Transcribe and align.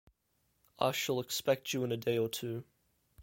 I 0.79 0.93
shall 0.93 1.19
expect 1.19 1.73
you 1.73 1.83
in 1.83 1.91
a 1.91 1.97
day 1.97 2.17
or 2.17 2.27
two. 2.27 2.63